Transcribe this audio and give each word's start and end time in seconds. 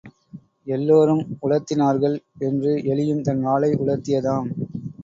எல்லாரும் 0.67 1.21
உலர்த்தினார்கள் 1.41 2.17
என்று 2.39 2.73
எலியும் 2.85 3.21
தன் 3.21 3.41
வாலை 3.41 3.71
உலர்த்தியதாம். 3.75 4.49